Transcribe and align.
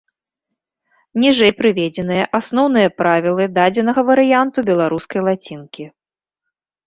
Ніжэй 1.23 1.51
прыведзеныя 1.59 2.23
асноўныя 2.39 2.89
правілы 3.03 3.43
дадзенага 3.57 4.01
варыянту 4.09 4.59
беларускай 4.73 5.21
лацінкі. 5.27 5.83